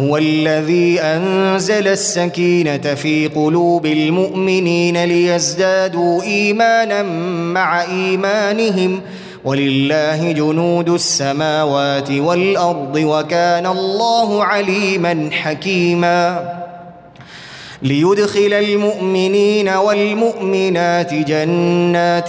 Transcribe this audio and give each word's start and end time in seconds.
هو 0.00 0.16
الذي 0.16 1.00
أنزل 1.00 1.88
السكينة 1.88 2.94
في 2.94 3.28
قلوب 3.28 3.86
المؤمنين 3.86 5.04
ليزدادوا 5.04 6.22
إيمانا 6.22 7.02
مع 7.52 7.82
إيمانهم. 7.82 9.00
ولله 9.44 10.32
جنود 10.32 10.88
السماوات 10.88 12.10
والأرض 12.10 12.96
وكان 12.96 13.66
الله 13.66 14.44
عليما 14.44 15.28
حكيما. 15.32 16.54
ليدخل 17.82 18.52
المؤمنين 18.52 19.68
والمؤمنات 19.68 21.14
جنات 21.14 22.28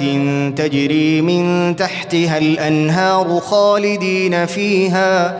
تجري 0.59 1.21
من 1.21 1.75
تحتها 1.75 2.37
الأنهار 2.37 3.39
خالدين 3.39 4.45
فيها. 4.45 5.39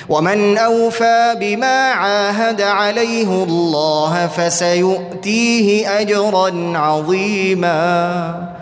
ومن 0.11 0.57
أوفى 0.57 1.35
بما 1.39 1.91
عاهد 1.91 2.61
عليه 2.61 3.43
الله 3.43 4.27
فسيؤتيه 4.27 5.99
أجرا 6.01 6.77
عظيما 6.77 8.33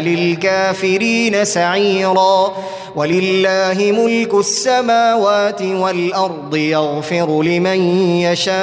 للكافرين 0.00 1.44
سعيرا. 1.44 2.52
ولله 2.96 3.92
ملك 4.04 4.34
السماوات 4.34 5.62
والأرض 5.62 6.56
يغفر 6.56 7.42
لمن 7.42 7.80
يشاء 8.20 8.58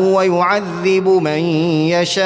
ويعذب 0.00 1.08
من 1.08 1.38
يشاء. 1.88 2.24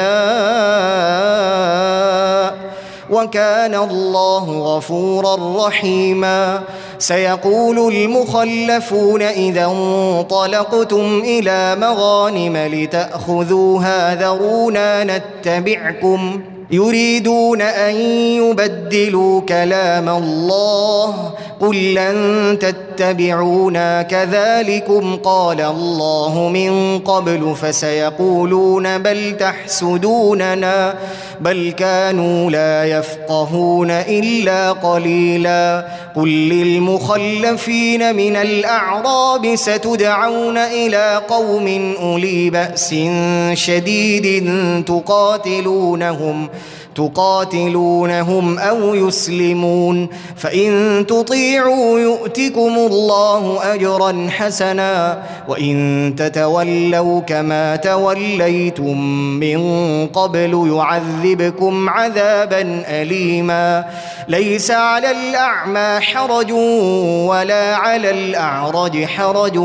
وكان 3.09 3.75
الله 3.75 4.75
غفورا 4.75 5.67
رحيما. 5.67 6.61
سيقول 6.99 7.93
المخلفون 7.93 9.21
إذا 9.21 9.65
انطلقتم 9.65 11.21
إلى 11.25 11.75
مغانم 11.79 12.57
لتاخذوها 12.57 14.15
ذرونا 14.15 15.03
نتبعكم. 15.03 16.41
يريدون 16.71 17.61
أن 17.61 17.95
يبدلوا 18.35 19.41
كلام 19.41 20.09
الله. 20.09 21.31
قل 21.59 21.93
لن 21.93 22.57
تتبعونا. 22.59 24.01
كذلكم 24.01 25.15
قال 25.15 25.61
الله 25.61 26.49
من 26.53 26.99
قبل 26.99 27.55
فسيقولون 27.61 28.97
بل 28.97 29.37
تحسدوننا. 29.37 30.93
بل 31.41 31.73
كانوا 31.77 32.51
لا 32.51 32.85
يفقهون 32.85 33.91
إلا 33.91 34.71
قليلا. 34.71 35.85
قل 36.15 36.29
للمخلفين 36.29 38.15
من 38.15 38.35
الأعراب 38.35 39.55
ستدعون 39.55 40.57
إلى 40.57 41.21
قوم 41.29 41.95
أولي 42.01 42.49
بأس 42.49 42.95
شديد 43.53 44.53
تقاتلونهم. 44.87 46.49
تقاتلونهم 46.99 48.59
أو 48.59 48.95
يسلمون 48.95 50.09
فإن 50.35 51.05
تطيعوا 51.07 51.99
يؤتكم 51.99 52.73
الله 52.77 53.73
اجرا 53.73 54.27
حسنا 54.29 55.23
وإن 55.47 56.13
تتولوا 56.17 57.21
كما 57.21 57.75
توليتم 57.75 58.97
من 59.39 59.59
قبل 60.07 60.71
يعذبكم 60.75 61.89
عذابا 61.89 62.83
اليما. 62.87 63.85
ليس 64.27 64.71
على 64.71 65.11
الأعمى 65.11 65.99
حرج 65.99 66.51
ولا 67.31 67.75
على 67.75 68.09
الأعرج 68.11 69.05
حرج 69.05 69.57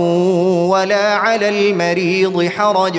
ولا 0.72 1.14
على 1.14 1.48
المريض 1.48 2.48
حرج. 2.56 2.98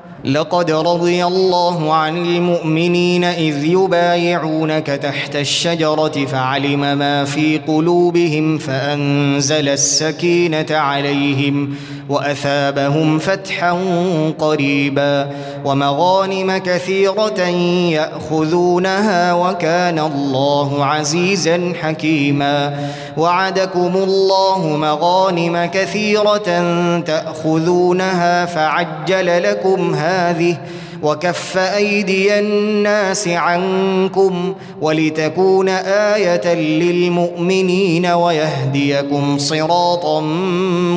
لقد 0.25 0.71
رضي 0.71 1.25
الله 1.25 1.93
عن 1.93 2.17
المؤمنين 2.17 3.23
إذ 3.23 3.65
يبايعونك 3.65 4.87
تحت 4.87 5.35
الشجرة 5.35 6.25
فعلم 6.25 6.79
ما 6.97 7.25
في 7.25 7.57
قلوبهم 7.67 8.57
فأنزل 8.57 9.69
السكينة 9.69 10.65
عليهم 10.69 11.75
وأثابهم 12.09 13.19
فتحا 13.19 13.77
قريبا 14.39 15.29
ومغانم 15.65 16.57
كثيرة 16.57 17.41
يأخذونها 17.91 19.33
وكان 19.33 19.99
الله 19.99 20.85
عزيزا 20.85 21.73
حكيما 21.81 22.89
وعدكم 23.17 23.91
الله 23.95 24.67
مغانم 24.67 25.69
كثيرة 25.73 26.63
تأخذونها 26.99 28.45
فعجل 28.45 29.43
لكم 29.43 29.95
هذه 30.11 30.57
وكف 31.03 31.57
أيدي 31.57 32.39
الناس 32.39 33.27
عنكم 33.27 34.53
ولتكون 34.81 35.69
آية 35.69 36.53
للمؤمنين 36.53 38.05
ويهديكم 38.05 39.37
صراطا 39.37 40.21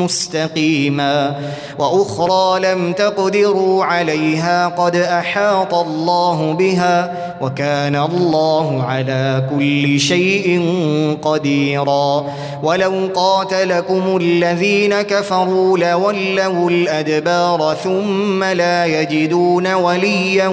مستقيما 0.04 1.40
وأخرى 1.78 2.60
لم 2.60 2.92
تقدروا 2.92 3.84
عليها 3.84 4.68
قد 4.68 4.96
أحاط 4.96 5.74
الله 5.74 6.52
بها 6.52 7.24
وكان 7.40 7.96
الله 7.96 8.82
على 8.82 9.48
كل 9.56 10.00
شيء 10.00 10.62
قديرا 11.22 12.26
ولو 12.62 13.08
قاتلكم 13.14 14.16
الذين 14.16 15.02
كفروا 15.02 15.78
لولوا 15.78 16.70
الأدبار 16.70 17.76
ثم 17.84 18.44
لا 18.44 18.86
يجدون 18.86 19.74
وليا 19.94 20.48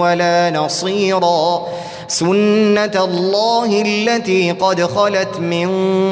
ولا 0.00 0.50
نصيرا. 0.50 1.66
سنة 2.08 3.04
الله 3.04 3.82
التي 3.82 4.50
قد 4.52 4.82
خلت 4.82 5.38
من 5.40 5.68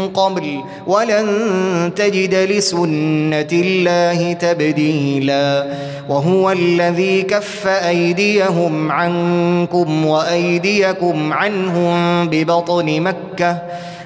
قبل 0.08 0.60
ولن 0.86 1.26
تجد 1.96 2.34
لسنة 2.34 3.52
الله 3.52 4.32
تبديلا. 4.32 5.66
وهو 6.08 6.50
الذي 6.50 7.22
كف 7.22 7.66
أيديهم 7.66 8.92
عنكم 8.92 10.06
وأيديكم 10.06 11.32
عنهم 11.32 12.28
ببطن 12.28 13.00
مكة. 13.00 13.58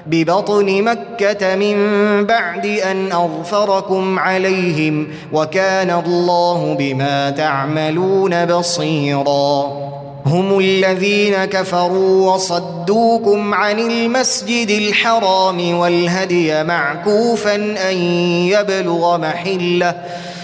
ببطن 0.05 0.83
مكة 0.83 1.55
من 1.55 1.77
بعد 2.25 2.65
أن 2.65 3.11
أظفركم 3.11 4.19
عليهم 4.19 5.07
وكان 5.33 6.03
الله 6.05 6.75
بما 6.79 7.29
تعملون 7.29 8.45
بصيراً. 8.45 9.91
هم 10.25 10.59
الذين 10.59 11.45
كفروا 11.45 12.33
وصدوكم 12.33 13.53
عن 13.53 13.79
المسجد 13.79 14.69
الحرام 14.69 15.77
والهدي 15.77 16.63
معكوفا 16.63 17.55
أن 17.89 17.97
يبلغ 18.47 19.17
محلة 19.17 19.95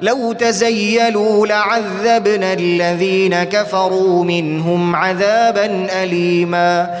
لو 0.00 0.32
تزيلوا 0.32 1.46
لعذبنا 1.46 2.52
الذين 2.52 3.44
كفروا 3.44 4.24
منهم 4.24 4.96
عذابا 4.96 5.86
أليما. 6.02 7.00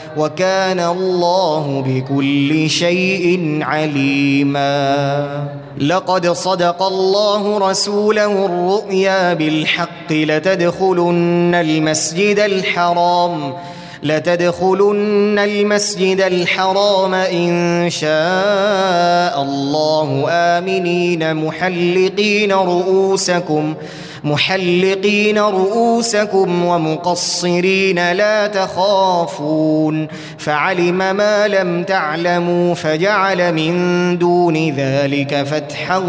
وكان 0.17 0.79
الله 0.79 1.83
بكل 1.87 2.69
شيء 2.69 3.59
عليما. 3.61 5.47
لقد 5.77 6.27
صدق 6.27 6.83
الله 6.83 7.69
رسوله 7.69 8.45
الرؤيا 8.45 9.33
بالحق 9.33 10.11
لتدخلن 10.11 11.55
المسجد 11.55 12.39
الحرام 12.39 13.53
لتدخلن 14.03 15.39
المسجد 15.39 16.21
الحرام 16.21 17.13
إن 17.13 17.89
شاء 17.89 19.41
الله. 19.41 20.25
آمنين 20.29 21.35
محلقين 21.35 22.51
رؤوسكم. 22.51 23.73
محلقين 24.23 25.37
رؤوسكم 25.37 26.65
ومقصرين 26.65 28.11
لا 28.11 28.47
تخافون 28.47 30.07
فعلم 30.37 30.97
ما 30.97 31.47
لم 31.47 31.83
تعلموا 31.83 32.75
فجعل 32.75 33.53
من 33.53 34.17
دون 34.17 34.69
ذلك 34.75 35.43
فتحا 35.43 36.03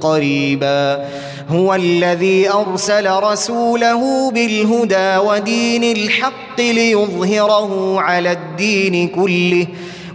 قريبا 0.00 1.04
هو 1.48 1.74
الذي 1.74 2.50
ارسل 2.50 3.10
رسوله 3.10 4.30
بالهدى 4.30 5.16
ودين 5.16 5.84
الحق 5.84 6.60
ليظهره 6.60 8.00
على 8.00 8.32
الدين 8.32 9.08
كله 9.08 9.66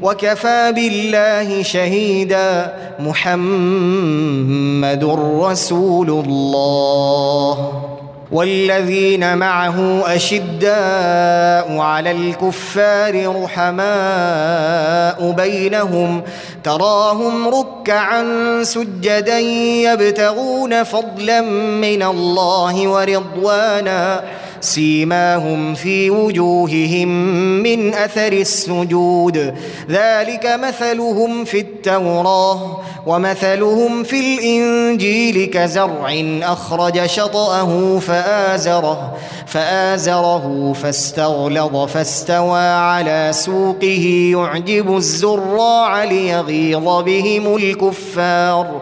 وكفى 0.02 0.72
بالله 0.76 1.64
شهيدا. 1.64 2.74
محمد 3.00 5.04
رسول 5.44 6.10
الله. 6.10 7.74
والذين 8.32 9.38
معه 9.38 10.04
أشداء 10.16 11.78
على 11.78 12.12
الكفار 12.12 13.44
رحماء 13.44 15.32
بينهم. 15.32 16.22
تراهم 16.64 17.48
ركعا 17.48 18.24
سجدا 18.64 19.40
يبتغون 19.40 20.84
فضلا 20.84 21.42
من 21.82 22.04
الله 22.04 22.88
ورضوانا. 22.88 24.24
سيماهم 24.62 25.74
في 25.76 26.10
وجوههم 26.10 27.08
من 27.64 27.94
أثر 27.94 28.34
السجود. 28.34 29.56
ذلك 29.90 30.60
مثلهم 30.64 31.46
في 31.46 31.60
التوراة 31.60 32.82
ومثلهم 33.06 34.04
في 34.04 34.20
الإنجيل 34.20 35.46
كزرع 35.46 36.24
أخرج 36.44 37.06
شطأه 37.06 38.00
فآزره 38.00 39.18
فآزره 39.46 40.74
فاستغلظ 40.74 41.86
فاستوى 41.88 42.60
على 42.60 43.30
سوقه 43.34 44.32
يعجب 44.34 44.98
الزراع 44.98 46.04
ليغيظ 46.04 47.04
بهم 47.04 47.56
الكفار. 47.56 48.82